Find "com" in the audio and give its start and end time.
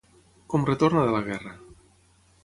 0.53-0.63